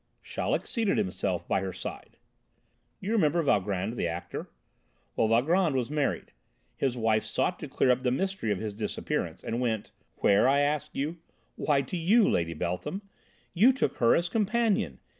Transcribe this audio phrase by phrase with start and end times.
[0.23, 2.17] Chaleck seated himself by her side.
[3.01, 4.49] "You remember Valgrand, the actor?
[5.15, 6.31] Well, Valgrand was married.
[6.75, 10.61] His wife sought to clear up the mystery of his disappearance and went where, I
[10.61, 11.17] ask you?
[11.55, 13.03] Why, to you, Lady Beltham!
[13.53, 14.97] You took her as companion!